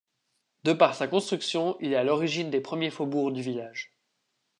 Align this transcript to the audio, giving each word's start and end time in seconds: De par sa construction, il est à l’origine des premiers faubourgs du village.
De 0.63 0.73
par 0.73 0.95
sa 0.95 1.07
construction, 1.07 1.77
il 1.79 1.93
est 1.93 1.95
à 1.95 2.03
l’origine 2.03 2.49
des 2.49 2.59
premiers 2.59 2.89
faubourgs 2.89 3.31
du 3.33 3.43
village. 3.43 3.93